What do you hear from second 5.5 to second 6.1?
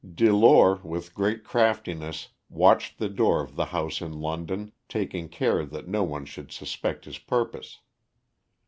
that no